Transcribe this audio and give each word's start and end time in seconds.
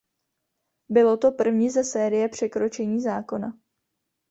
Bylo 0.89 1.17
to 1.17 1.31
první 1.31 1.69
ze 1.69 1.83
série 1.83 2.29
překročení 2.29 3.01
zákona. 3.01 3.53